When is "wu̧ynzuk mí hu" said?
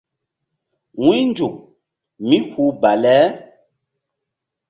1.03-2.63